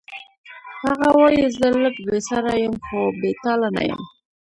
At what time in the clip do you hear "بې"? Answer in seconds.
2.05-2.19, 3.19-3.31